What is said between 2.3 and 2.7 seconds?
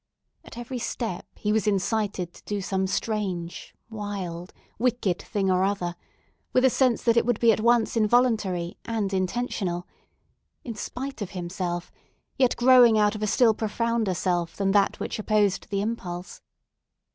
to do